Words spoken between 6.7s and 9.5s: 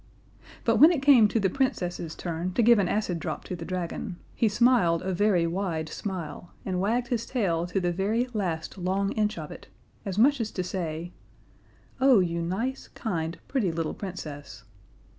wagged his tail to the very last long inch